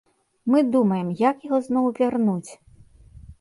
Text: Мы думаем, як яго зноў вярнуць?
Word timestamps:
Мы 0.53 0.61
думаем, 0.75 1.11
як 1.19 1.45
яго 1.49 1.59
зноў 1.67 1.85
вярнуць? 2.01 2.51